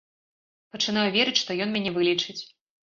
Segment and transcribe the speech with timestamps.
[0.75, 2.41] Пачынаю верыць, што ён мяне вылечыць.